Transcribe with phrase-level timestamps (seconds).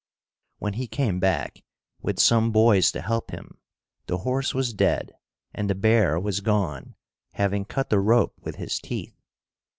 [0.57, 1.63] When he came back,
[2.01, 3.59] with some boys to help him,
[4.07, 5.13] the horse was dead
[5.53, 6.95] and the bear was gone,
[7.33, 9.21] having cut the rope with his teeth.